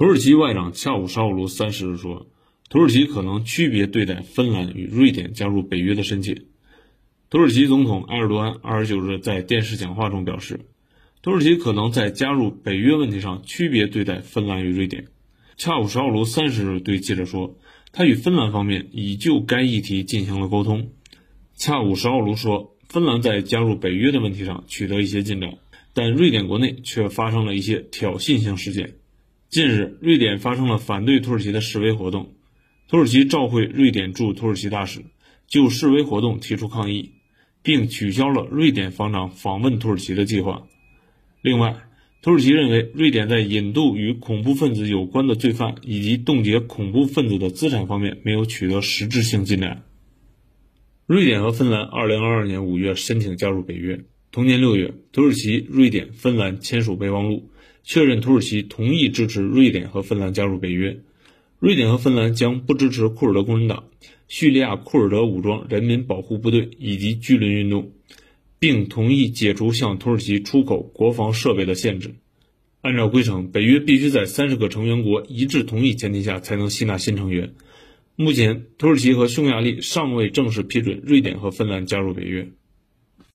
[0.00, 2.26] 土耳其外长恰武沙欧卢三十日说，
[2.70, 6.46] 土耳其可能区别对待芬兰与瑞典加入北约的申请。
[7.28, 10.60] 土耳其总统埃尔多安二十九日在电视讲话中表示，
[11.20, 15.08] 土耳其可能在加入北约问题上区别对待芬兰与瑞典。
[15.58, 17.58] 恰武沙欧卢三十日对记者说，
[17.92, 20.92] 他与芬兰方面已就该议题进行了沟通。
[21.56, 25.58] 恰武沙欧卢说，芬兰在加入北约的问题上取得一些进展，
[25.92, 28.94] 但瑞典国内却发生了一些挑衅性事件。
[29.50, 32.34] 近日，瑞典发生了反对土耳其的示威活动，
[32.86, 35.00] 土耳其召回瑞典驻土耳其大使，
[35.48, 37.14] 就示威活动提出抗议，
[37.60, 40.68] 并取消了瑞典防长访问土耳其的计划。
[41.42, 41.82] 另外，
[42.22, 49.82] 土耳其认为瑞典在引渡与恐怖分子有关的罪犯以及冻结恐怖分子的资产方面没有取得实质性进展。
[51.06, 57.50] 瑞典和芬兰2022年5月申请加入北约，同年6月，土耳其、瑞典、芬兰签署备忘录。
[57.82, 60.98] 确认土耳其同意支持瑞典和芬兰加入北约，
[61.58, 63.84] 瑞典和芬兰将不支持库尔德工人党、
[64.28, 67.90] 叙利亚库尔德武装人民保护部队以及巨轮运动，
[68.58, 72.14] 并同意解除向土耳其出口国防设备的限制。
[72.82, 77.54] 按照规程，北约必须在三十个成员国一致同意前提下才能吸纳新成员。
[78.14, 82.46] 目前，土耳其和匈牙利尚未正式批准瑞典和芬兰加入北约。